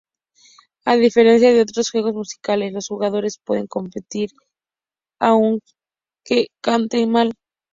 [0.85, 4.31] A diferencia de otros juegos musicales, los jugadores pueden competir
[5.19, 7.33] aunque canten mal.